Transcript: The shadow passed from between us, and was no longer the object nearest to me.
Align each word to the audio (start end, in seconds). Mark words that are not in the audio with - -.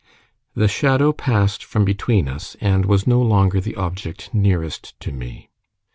The 0.55 0.67
shadow 0.67 1.13
passed 1.13 1.63
from 1.63 1.85
between 1.85 2.27
us, 2.27 2.57
and 2.59 2.85
was 2.87 3.05
no 3.05 3.21
longer 3.21 3.61
the 3.61 3.75
object 3.75 4.33
nearest 4.33 4.99
to 5.01 5.11
me. 5.11 5.51